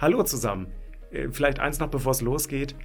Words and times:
Hallo 0.00 0.22
zusammen. 0.22 0.68
Äh, 1.10 1.28
vielleicht 1.32 1.58
eins 1.58 1.80
noch, 1.80 1.88
bevor 1.88 2.12
es 2.12 2.20
losgeht. 2.20 2.76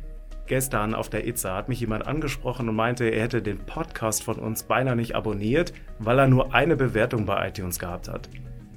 Gestern 0.48 0.96
auf 0.96 1.10
der 1.10 1.28
Itza 1.28 1.56
hat 1.56 1.70
mich 1.70 1.80
jemand 1.80 2.08
angesprochen 2.08 2.68
und 2.68 2.76
meinte, 2.76 3.06
er 3.06 3.22
hätte 3.22 3.44
den 3.44 3.60
Podcast 3.60 4.24
von 4.24 4.40
uns 4.40 4.64
beinahe 4.64 4.96
nicht 4.96 5.16
abonniert, 5.16 5.74
weil 6.00 6.18
er 6.18 6.28
nur 6.28 6.56
eine 6.56 6.76
Bewertung 6.76 7.26
bei 7.26 7.48
iTunes 7.48 7.78
gehabt 7.78 8.10
hat. 8.10 8.30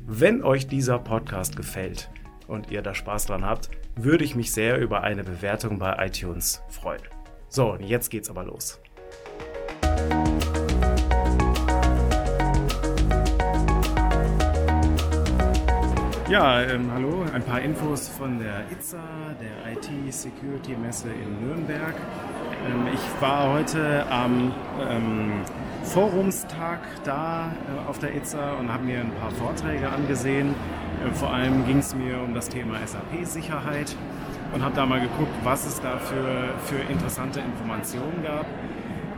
Wenn 0.07 0.45
euch 0.45 0.69
dieser 0.69 0.99
Podcast 0.99 1.57
gefällt 1.57 2.11
und 2.47 2.71
ihr 2.71 2.83
da 2.83 2.95
Spaß 2.95 3.25
dran 3.27 3.45
habt, 3.45 3.71
würde 3.97 4.25
ich 4.25 4.37
mich 4.37 4.53
sehr 4.53 4.79
über 4.79 5.03
eine 5.03 5.25
Bewertung 5.25 5.79
bei 5.79 5.97
iTunes 6.07 6.63
freuen. 6.69 7.03
So, 7.49 7.77
jetzt 7.81 8.11
geht's 8.11 8.29
aber 8.29 8.45
los. 8.45 8.81
Ja, 16.29 16.61
ähm, 16.61 16.91
hallo, 16.93 17.25
ein 17.33 17.43
paar 17.43 17.61
Infos 17.61 18.09
von 18.09 18.41
der 18.41 18.65
ITSA, 18.73 18.99
der 19.41 19.73
IT-Security-Messe 19.75 21.07
in 21.07 21.47
Nürnberg. 21.47 21.95
Ähm, 22.67 22.89
ich 22.93 23.23
war 23.23 23.53
heute 23.53 24.05
am 24.11 24.53
ähm, 24.91 25.43
Forumstag 25.85 26.81
da 27.05 27.53
äh, 27.53 27.89
auf 27.89 28.01
der 28.01 28.17
ITSA 28.17 28.55
und 28.55 28.73
habe 28.73 28.83
mir 28.83 29.03
ein 29.03 29.13
paar 29.13 29.31
Vorträge 29.31 29.89
angesehen. 29.89 30.57
Äh, 31.07 31.15
vor 31.15 31.33
allem 31.33 31.65
ging 31.65 31.79
es 31.79 31.95
mir 31.95 32.21
um 32.21 32.35
das 32.35 32.49
Thema 32.49 32.75
SAP-Sicherheit 32.85 33.95
und 34.53 34.65
habe 34.65 34.75
da 34.75 34.85
mal 34.85 35.01
geguckt, 35.01 35.33
was 35.45 35.65
es 35.65 35.81
da 35.81 35.97
für, 35.99 36.49
für 36.65 36.93
interessante 36.93 37.39
Informationen 37.39 38.25
gab. 38.25 38.47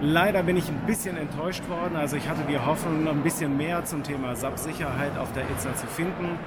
Leider 0.03 0.43
bin 0.43 0.59
ich 0.59 0.69
ein 0.69 0.87
bisschen 0.87 1.17
enttäuscht 1.17 1.67
worden. 1.71 1.97
Also 1.97 2.17
ich 2.17 2.29
hatte 2.29 2.43
die 2.49 2.59
Hoffnung, 2.59 3.05
noch 3.05 3.13
ein 3.13 3.23
bisschen 3.23 3.57
mehr 3.57 3.85
zum 3.87 4.03
Thema 4.03 4.37
SAP-Sicherheit 4.37 5.17
auf 5.17 5.33
der 5.33 5.45
ITSA 5.45 5.75
zu 5.75 5.87
finden. 5.87 6.39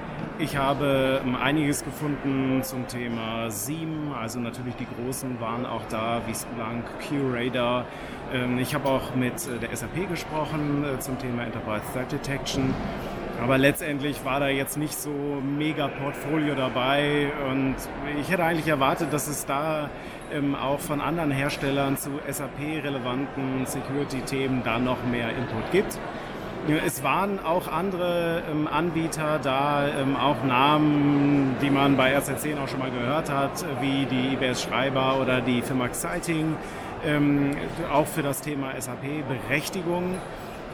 Ich 0.42 0.56
habe 0.56 1.20
ähm, 1.24 1.36
einiges 1.36 1.84
gefunden 1.84 2.64
zum 2.64 2.88
Thema 2.88 3.48
SIEM, 3.48 4.12
also 4.12 4.40
natürlich 4.40 4.74
die 4.74 4.88
Großen 4.96 5.40
waren 5.40 5.64
auch 5.64 5.82
da, 5.88 6.20
wie 6.26 6.34
Splunk, 6.34 6.84
QRadar. 6.98 7.86
Ähm, 8.34 8.58
ich 8.58 8.74
habe 8.74 8.88
auch 8.88 9.14
mit 9.14 9.34
äh, 9.34 9.60
der 9.60 9.76
SAP 9.76 10.08
gesprochen 10.08 10.84
äh, 10.84 10.98
zum 10.98 11.16
Thema 11.20 11.44
Enterprise 11.44 11.84
Threat 11.92 12.10
Detection. 12.10 12.74
Aber 13.40 13.56
letztendlich 13.56 14.24
war 14.24 14.40
da 14.40 14.48
jetzt 14.48 14.76
nicht 14.76 14.98
so 14.98 15.10
mega 15.10 15.86
Portfolio 15.86 16.56
dabei 16.56 17.30
und 17.48 17.76
ich 18.20 18.28
hätte 18.28 18.42
eigentlich 18.42 18.66
erwartet, 18.66 19.12
dass 19.12 19.28
es 19.28 19.46
da 19.46 19.90
ähm, 20.32 20.56
auch 20.56 20.80
von 20.80 21.00
anderen 21.00 21.30
Herstellern 21.30 21.96
zu 21.96 22.10
SAP-relevanten 22.28 23.64
Security-Themen 23.64 24.62
da 24.64 24.80
noch 24.80 25.04
mehr 25.04 25.28
Input 25.30 25.70
gibt. 25.70 26.00
Es 26.68 27.02
waren 27.02 27.40
auch 27.40 27.66
andere 27.66 28.44
ähm, 28.48 28.68
Anbieter 28.68 29.40
da, 29.42 29.88
ähm, 29.88 30.14
auch 30.14 30.44
Namen, 30.44 31.56
die 31.60 31.70
man 31.70 31.96
bei 31.96 32.16
RC10 32.16 32.62
auch 32.62 32.68
schon 32.68 32.78
mal 32.78 32.90
gehört 32.92 33.30
hat, 33.30 33.64
wie 33.80 34.06
die 34.06 34.34
IBS 34.34 34.62
Schreiber 34.62 35.18
oder 35.20 35.40
die 35.40 35.60
Firma 35.60 35.86
Exciting, 35.86 36.54
ähm, 37.04 37.56
auch 37.92 38.06
für 38.06 38.22
das 38.22 38.42
Thema 38.42 38.80
SAP-Berechtigung. 38.80 40.14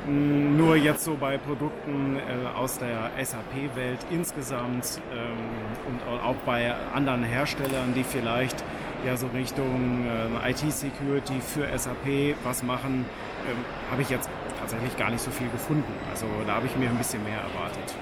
Nur 0.07 0.77
jetzt 0.77 1.05
so 1.05 1.17
bei 1.19 1.39
Produkten 1.39 2.17
äh, 2.17 2.59
aus 2.59 2.79
der 2.79 3.11
SAP-Welt 3.23 3.99
insgesamt 4.11 5.01
ähm, 5.11 5.39
und 5.87 6.23
auch 6.23 6.37
bei 6.45 6.75
anderen 6.95 7.25
Herstellern, 7.25 7.95
die 7.95 8.05
vielleicht 8.05 8.63
ja 9.07 9.17
so 9.17 9.27
Richtung 9.29 10.07
äh, 10.07 10.51
IT-Security 10.51 11.41
für 11.41 11.67
SAP 11.79 12.37
was 12.45 12.63
machen, 12.63 13.05
ähm, 13.49 13.57
habe 13.91 14.03
ich 14.03 14.11
jetzt 14.11 14.29
tatsächlich 14.61 14.97
gar 14.97 15.11
nicht 15.11 15.23
so 15.23 15.31
viel 15.31 15.49
gefunden. 15.51 15.93
Also 16.11 16.27
da 16.47 16.57
habe 16.57 16.67
ich 16.67 16.77
mir 16.77 16.89
ein 16.89 16.99
bisschen 16.99 17.23
mehr 17.25 17.39
erwartet. 17.39 17.95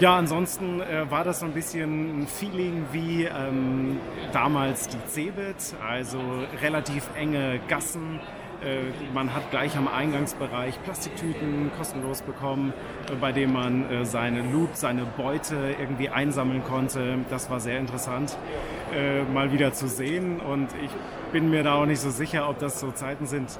Ja, 0.00 0.16
ansonsten 0.16 0.80
äh, 0.80 1.10
war 1.10 1.24
das 1.24 1.40
so 1.40 1.46
ein 1.46 1.52
bisschen 1.52 2.22
ein 2.22 2.26
Feeling 2.26 2.86
wie 2.92 3.24
ähm, 3.24 3.98
damals 4.32 4.88
die 4.88 4.98
Cebit, 5.08 5.74
also 5.86 6.18
relativ 6.62 7.04
enge 7.16 7.60
Gassen, 7.68 8.18
äh, 8.62 8.92
man 9.14 9.34
hat 9.34 9.50
gleich 9.50 9.76
am 9.76 9.88
Eingangsbereich 9.88 10.82
Plastiktüten 10.82 11.70
kostenlos 11.76 12.20
bekommen, 12.22 12.72
äh, 13.10 13.14
bei 13.14 13.32
denen 13.32 13.52
man 13.52 13.90
äh, 13.90 14.04
seine 14.04 14.42
Loot, 14.42 14.76
seine 14.76 15.04
Beute 15.04 15.74
irgendwie 15.78 16.10
einsammeln 16.10 16.62
konnte. 16.64 17.18
Das 17.30 17.50
war 17.50 17.60
sehr 17.60 17.78
interessant, 17.78 18.36
mal 19.32 19.52
wieder 19.52 19.72
zu 19.72 19.88
sehen. 19.88 20.40
Und 20.40 20.68
ich 20.84 20.90
bin 21.32 21.50
mir 21.50 21.62
da 21.62 21.74
auch 21.74 21.86
nicht 21.86 22.00
so 22.00 22.10
sicher, 22.10 22.48
ob 22.48 22.58
das 22.58 22.80
so 22.80 22.90
Zeiten 22.90 23.26
sind, 23.26 23.58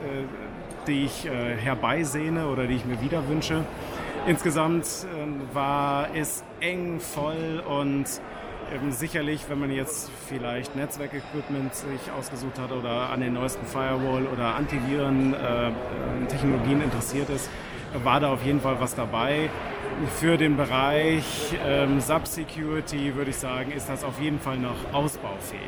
die 0.87 1.05
ich 1.05 1.29
herbeisehne 1.29 2.49
oder 2.49 2.67
die 2.67 2.75
ich 2.75 2.85
mir 2.85 3.01
wieder 3.01 3.29
wünsche. 3.29 3.65
Insgesamt 4.27 5.07
war 5.53 6.09
es 6.15 6.45
eng, 6.61 7.01
voll 7.01 7.63
und 7.67 8.21
ähm, 8.73 8.93
sicherlich, 8.93 9.47
wenn 9.49 9.59
man 9.59 9.73
jetzt 9.73 10.13
vielleicht-Netzwerkequipment 10.29 11.75
sich 11.75 12.13
ausgesucht 12.17 12.57
hat 12.59 12.71
oder 12.71 13.11
an 13.11 13.21
den 13.21 13.33
neuesten 13.33 13.67
Firewall 13.67 14.27
oder 14.27 14.55
Antiviren-Technologien 14.55 16.81
äh, 16.81 16.85
interessiert 16.85 17.29
ist, 17.31 17.51
war 18.05 18.21
da 18.21 18.33
auf 18.33 18.45
jeden 18.45 18.61
Fall 18.61 18.77
was 18.81 18.95
dabei. 18.95 19.51
Für 20.19 20.39
den 20.39 20.57
Bereich 20.57 21.25
ähm, 21.67 22.01
Subsecurity 22.01 23.15
würde 23.15 23.31
ich 23.31 23.37
sagen, 23.37 23.73
ist 23.73 23.89
das 23.89 24.05
auf 24.05 24.21
jeden 24.21 24.39
Fall 24.39 24.57
noch 24.57 24.93
ausbaufähig. 24.93 25.61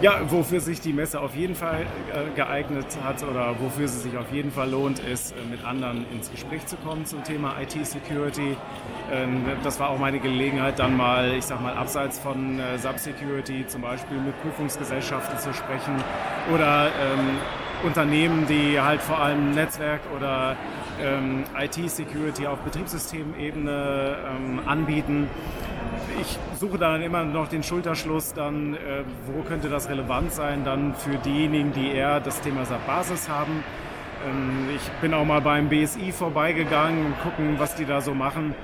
Ja, 0.00 0.20
wofür 0.30 0.60
sich 0.60 0.80
die 0.80 0.92
Messe 0.92 1.20
auf 1.20 1.34
jeden 1.34 1.56
Fall 1.56 1.86
äh, 2.12 2.34
geeignet 2.36 2.86
hat 3.02 3.22
oder 3.24 3.56
wofür 3.58 3.88
sie 3.88 3.98
sich 3.98 4.16
auf 4.16 4.32
jeden 4.32 4.52
Fall 4.52 4.70
lohnt, 4.70 5.00
ist 5.00 5.32
äh, 5.32 5.34
mit 5.50 5.64
anderen 5.64 6.06
ins 6.12 6.30
Gespräch 6.30 6.64
zu 6.66 6.76
kommen 6.76 7.04
zum 7.04 7.24
Thema 7.24 7.54
IT-Security. 7.60 8.56
Ähm, 9.10 9.44
das 9.64 9.80
war 9.80 9.90
auch 9.90 9.98
meine 9.98 10.20
Gelegenheit, 10.20 10.78
dann 10.78 10.96
mal, 10.96 11.34
ich 11.34 11.44
sag 11.44 11.60
mal, 11.60 11.74
abseits 11.74 12.18
von 12.18 12.60
äh, 12.60 12.78
Subsecurity 12.78 13.66
zum 13.66 13.82
Beispiel 13.82 14.18
mit 14.18 14.40
Prüfungsgesellschaften 14.42 15.38
zu 15.38 15.52
sprechen 15.52 15.96
oder 16.54 16.86
ähm, 16.86 17.38
Unternehmen, 17.84 18.46
die 18.48 18.80
halt 18.80 19.00
vor 19.00 19.18
allem 19.18 19.52
Netzwerk 19.52 20.00
oder 20.16 20.56
ähm, 21.02 21.44
IT-Security 21.58 22.46
auf 22.46 22.58
Betriebssystemebene 22.60 24.16
ähm, 24.26 24.60
anbieten. 24.66 25.28
Ich 26.20 26.38
suche 26.58 26.78
dann 26.78 27.02
immer 27.02 27.24
noch 27.24 27.48
den 27.48 27.62
Schulterschluss, 27.62 28.34
dann 28.34 28.74
äh, 28.74 29.04
wo 29.26 29.42
könnte 29.42 29.68
das 29.68 29.88
relevant 29.88 30.32
sein, 30.32 30.64
dann 30.64 30.94
für 30.94 31.16
diejenigen, 31.18 31.72
die 31.72 31.92
eher 31.92 32.20
das 32.20 32.40
Thema 32.40 32.64
SAP-Basis 32.64 33.28
haben. 33.28 33.62
Ähm, 34.26 34.68
ich 34.74 34.82
bin 35.00 35.14
auch 35.14 35.24
mal 35.24 35.40
beim 35.40 35.68
BSI 35.68 36.12
vorbeigegangen 36.12 37.06
und 37.06 37.20
gucken, 37.20 37.54
was 37.58 37.76
die 37.76 37.84
da 37.84 38.00
so 38.00 38.14
machen. 38.14 38.54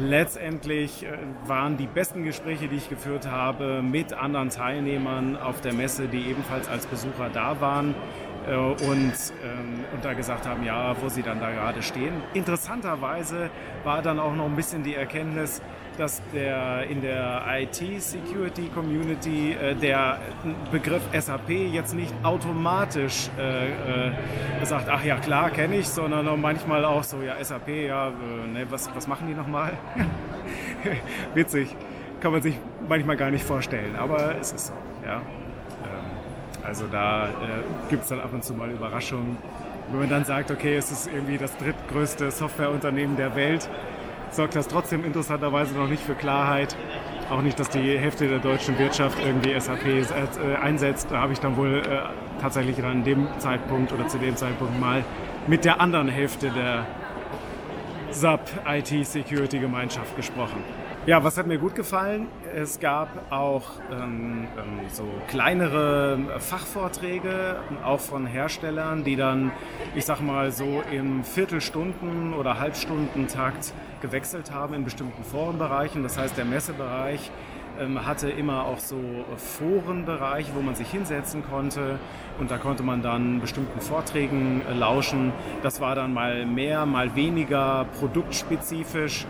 Letztendlich 0.00 1.04
äh, 1.04 1.10
waren 1.46 1.76
die 1.76 1.86
besten 1.86 2.24
Gespräche, 2.24 2.68
die 2.68 2.76
ich 2.76 2.88
geführt 2.88 3.30
habe, 3.30 3.82
mit 3.82 4.12
anderen 4.12 4.50
Teilnehmern 4.50 5.36
auf 5.36 5.60
der 5.60 5.72
Messe, 5.72 6.08
die 6.08 6.28
ebenfalls 6.28 6.68
als 6.68 6.86
Besucher 6.86 7.30
da 7.32 7.60
waren. 7.60 7.94
Äh, 8.46 8.56
und, 8.56 8.84
ähm, 8.84 9.84
und 9.92 10.04
da 10.04 10.12
gesagt 10.12 10.46
haben, 10.46 10.64
ja, 10.64 10.94
wo 11.00 11.08
sie 11.08 11.22
dann 11.22 11.40
da 11.40 11.50
gerade 11.50 11.82
stehen. 11.82 12.14
Interessanterweise 12.34 13.50
war 13.84 14.02
dann 14.02 14.18
auch 14.18 14.34
noch 14.34 14.46
ein 14.46 14.56
bisschen 14.56 14.82
die 14.82 14.94
Erkenntnis, 14.94 15.62
dass 15.98 16.22
der 16.32 16.84
in 16.88 17.00
der 17.00 17.42
IT-Security-Community 17.48 19.52
äh, 19.52 19.74
der 19.74 20.18
Begriff 20.70 21.02
SAP 21.18 21.48
jetzt 21.48 21.94
nicht 21.94 22.12
automatisch 22.22 23.30
äh, 23.38 23.68
äh, 23.68 24.64
sagt, 24.64 24.88
ach 24.90 25.02
ja 25.04 25.16
klar, 25.16 25.50
kenne 25.50 25.76
ich, 25.76 25.88
sondern 25.88 26.40
manchmal 26.40 26.84
auch 26.84 27.02
so, 27.02 27.22
ja 27.22 27.42
SAP, 27.42 27.68
ja, 27.68 28.08
äh, 28.08 28.46
ne, 28.46 28.66
was, 28.70 28.94
was 28.94 29.08
machen 29.08 29.26
die 29.28 29.34
nochmal? 29.34 29.72
Witzig, 31.34 31.74
kann 32.20 32.32
man 32.32 32.42
sich 32.42 32.58
manchmal 32.88 33.16
gar 33.16 33.30
nicht 33.30 33.44
vorstellen, 33.44 33.96
aber 33.96 34.36
es 34.38 34.52
ist 34.52 34.68
so, 34.68 34.74
ja. 35.04 35.22
Also 36.66 36.86
da 36.90 37.28
äh, 37.28 37.30
gibt 37.88 38.02
es 38.02 38.08
dann 38.08 38.20
ab 38.20 38.30
und 38.32 38.42
zu 38.42 38.52
mal 38.54 38.70
Überraschungen. 38.70 39.36
Wenn 39.90 40.00
man 40.00 40.08
dann 40.10 40.24
sagt, 40.24 40.50
okay, 40.50 40.74
es 40.76 40.90
ist 40.90 41.06
irgendwie 41.06 41.38
das 41.38 41.56
drittgrößte 41.58 42.30
Softwareunternehmen 42.32 43.16
der 43.16 43.36
Welt, 43.36 43.68
sorgt 44.30 44.56
das 44.56 44.66
trotzdem 44.66 45.04
interessanterweise 45.04 45.74
noch 45.74 45.88
nicht 45.88 46.02
für 46.02 46.14
Klarheit. 46.14 46.76
Auch 47.30 47.42
nicht, 47.42 47.58
dass 47.58 47.68
die 47.68 47.98
Hälfte 47.98 48.28
der 48.28 48.40
deutschen 48.40 48.78
Wirtschaft 48.78 49.18
irgendwie 49.24 49.58
SAP 49.58 49.86
äh, 49.86 50.56
einsetzt. 50.56 51.08
Da 51.10 51.20
habe 51.20 51.32
ich 51.32 51.40
dann 51.40 51.56
wohl 51.56 51.78
äh, 51.78 52.40
tatsächlich 52.40 52.82
an 52.84 53.04
dem 53.04 53.28
Zeitpunkt 53.38 53.92
oder 53.92 54.08
zu 54.08 54.18
dem 54.18 54.36
Zeitpunkt 54.36 54.78
mal 54.80 55.04
mit 55.46 55.64
der 55.64 55.80
anderen 55.80 56.08
Hälfte 56.08 56.50
der 56.50 56.86
SAP 58.16 58.48
IT 58.66 59.06
Security 59.06 59.58
Gemeinschaft 59.58 60.16
gesprochen. 60.16 60.64
Ja, 61.04 61.22
was 61.22 61.36
hat 61.36 61.46
mir 61.46 61.58
gut 61.58 61.74
gefallen? 61.74 62.28
Es 62.54 62.80
gab 62.80 63.30
auch 63.30 63.64
ähm, 63.92 64.46
ähm, 64.56 64.88
so 64.90 65.04
kleinere 65.28 66.18
Fachvorträge, 66.38 67.56
auch 67.84 68.00
von 68.00 68.26
Herstellern, 68.26 69.04
die 69.04 69.16
dann, 69.16 69.52
ich 69.94 70.06
sag 70.06 70.22
mal, 70.22 70.50
so 70.50 70.82
im 70.90 71.24
Viertelstunden- 71.24 72.32
oder 72.32 72.58
Halbstundentakt 72.58 73.74
gewechselt 74.00 74.50
haben 74.50 74.72
in 74.72 74.84
bestimmten 74.84 75.22
Forenbereichen. 75.22 76.02
Das 76.02 76.16
heißt, 76.16 76.38
der 76.38 76.46
Messebereich 76.46 77.30
hatte 78.04 78.30
immer 78.30 78.64
auch 78.64 78.78
so 78.78 78.96
Forenbereiche, 79.36 80.52
wo 80.54 80.62
man 80.62 80.74
sich 80.74 80.90
hinsetzen 80.90 81.44
konnte 81.48 81.98
und 82.38 82.50
da 82.50 82.58
konnte 82.58 82.82
man 82.82 83.02
dann 83.02 83.40
bestimmten 83.40 83.80
Vorträgen 83.80 84.62
äh, 84.68 84.74
lauschen. 84.74 85.32
Das 85.62 85.80
war 85.80 85.94
dann 85.94 86.12
mal 86.12 86.46
mehr, 86.46 86.86
mal 86.86 87.14
weniger 87.14 87.86
produktspezifisch. 87.98 89.26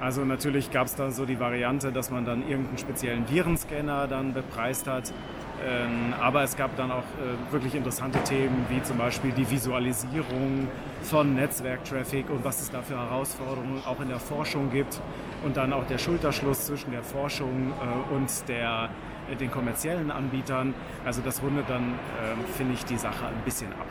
Also 0.00 0.24
natürlich 0.24 0.70
gab 0.70 0.86
es 0.86 0.94
dann 0.94 1.10
so 1.10 1.24
die 1.26 1.40
Variante, 1.40 1.90
dass 1.90 2.10
man 2.10 2.24
dann 2.24 2.48
irgendeinen 2.48 2.78
speziellen 2.78 3.28
Virenscanner 3.28 4.06
dann 4.06 4.32
bepreist 4.32 4.86
hat. 4.86 5.12
Ähm, 5.66 6.14
aber 6.20 6.44
es 6.44 6.56
gab 6.56 6.76
dann 6.76 6.92
auch 6.92 6.98
äh, 6.98 7.52
wirklich 7.52 7.74
interessante 7.74 8.22
Themen, 8.22 8.66
wie 8.68 8.80
zum 8.82 8.96
Beispiel 8.96 9.32
die 9.32 9.50
Visualisierung 9.50 10.68
von 11.02 11.34
Netzwerktraffic 11.34 12.30
und 12.30 12.44
was 12.44 12.60
es 12.60 12.70
da 12.70 12.80
für 12.80 12.96
Herausforderungen 12.96 13.82
auch 13.84 14.00
in 14.00 14.08
der 14.08 14.20
Forschung 14.20 14.70
gibt. 14.70 15.00
Und 15.44 15.56
dann 15.56 15.72
auch 15.72 15.86
der 15.86 15.98
Schulterschluss 15.98 16.66
zwischen 16.66 16.90
der 16.90 17.02
Forschung 17.02 17.72
äh, 17.72 18.14
und 18.14 18.30
der, 18.48 18.88
äh, 19.30 19.36
den 19.36 19.50
kommerziellen 19.50 20.10
Anbietern. 20.10 20.74
Also 21.04 21.20
das 21.24 21.42
rundet 21.42 21.66
dann, 21.68 21.82
ähm, 22.22 22.44
finde 22.56 22.74
ich, 22.74 22.84
die 22.84 22.98
Sache 22.98 23.26
ein 23.26 23.44
bisschen 23.44 23.72
ab. 23.72 23.86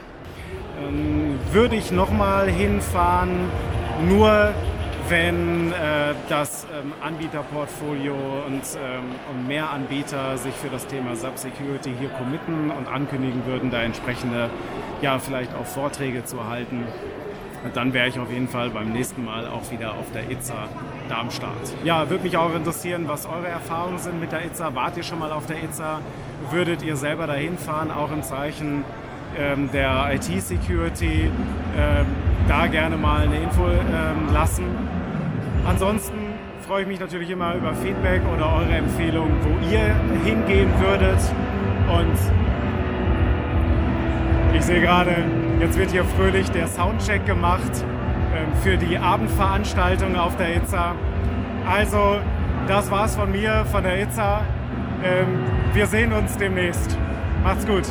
Ähm, 0.81 1.39
würde 1.51 1.75
ich 1.75 1.91
nochmal 1.91 2.49
hinfahren, 2.49 3.49
nur 4.07 4.53
wenn 5.09 5.71
äh, 5.71 6.13
das 6.27 6.65
ähm, 6.65 6.93
Anbieterportfolio 7.01 8.13
und, 8.45 8.61
ähm, 8.75 9.03
und 9.31 9.47
mehr 9.47 9.69
Anbieter 9.69 10.37
sich 10.37 10.53
für 10.53 10.69
das 10.69 10.85
Thema 10.87 11.15
Subsecurity 11.15 11.93
hier 11.97 12.09
committen 12.09 12.71
und 12.71 12.87
ankündigen 12.87 13.45
würden, 13.45 13.71
da 13.71 13.81
entsprechende, 13.81 14.49
ja, 15.01 15.17
vielleicht 15.19 15.55
auch 15.55 15.65
Vorträge 15.65 16.25
zu 16.25 16.47
halten, 16.47 16.85
dann 17.73 17.93
wäre 17.93 18.07
ich 18.07 18.19
auf 18.19 18.31
jeden 18.31 18.47
Fall 18.47 18.69
beim 18.69 18.91
nächsten 18.91 19.23
Mal 19.25 19.47
auch 19.47 19.69
wieder 19.71 19.91
auf 19.91 20.11
der 20.13 20.29
ITSA 20.29 20.67
Darmstadt. 21.09 21.51
Ja, 21.83 22.09
würde 22.09 22.23
mich 22.23 22.37
auch 22.37 22.53
interessieren, 22.53 23.05
was 23.07 23.25
eure 23.25 23.47
Erfahrungen 23.47 23.97
sind 23.97 24.19
mit 24.19 24.31
der 24.31 24.45
ITSA. 24.45 24.75
Wart 24.75 24.97
ihr 24.97 25.03
schon 25.03 25.19
mal 25.19 25.31
auf 25.31 25.45
der 25.45 25.63
ITSA? 25.63 26.01
Würdet 26.51 26.83
ihr 26.83 26.95
selber 26.95 27.27
dahin 27.27 27.57
fahren, 27.57 27.91
auch 27.91 28.11
im 28.11 28.23
Zeichen 28.23 28.83
ähm, 29.37 29.69
der 29.71 30.13
IT-Security? 30.13 31.31
Ähm, 31.77 32.05
da 32.47 32.67
gerne 32.67 32.97
mal 32.97 33.23
eine 33.23 33.37
Info 33.37 33.65
ähm, 33.67 34.33
lassen. 34.33 34.65
Ansonsten 35.67 36.15
freue 36.65 36.83
ich 36.83 36.87
mich 36.87 36.99
natürlich 36.99 37.29
immer 37.29 37.55
über 37.55 37.73
Feedback 37.73 38.21
oder 38.33 38.53
eure 38.53 38.75
Empfehlungen, 38.75 39.35
wo 39.41 39.73
ihr 39.73 39.95
hingehen 40.23 40.69
würdet. 40.79 41.19
Und 41.89 42.17
sehe 44.67 44.81
gerade, 44.81 45.15
jetzt 45.61 45.79
wird 45.79 45.91
hier 45.91 46.03
fröhlich 46.03 46.51
der 46.51 46.67
Soundcheck 46.67 47.25
gemacht 47.25 47.71
ähm, 48.35 48.53
für 48.61 48.75
die 48.75 48.97
Abendveranstaltung 48.97 50.17
auf 50.17 50.35
der 50.35 50.57
ITSA. 50.57 50.93
Also, 51.65 52.17
das 52.67 52.91
war's 52.91 53.15
von 53.15 53.31
mir, 53.31 53.63
von 53.71 53.83
der 53.83 54.01
ITSA. 54.01 54.41
Ähm, 55.05 55.45
wir 55.73 55.87
sehen 55.87 56.11
uns 56.11 56.35
demnächst. 56.35 56.97
Macht's 57.43 57.65
gut. 57.65 57.83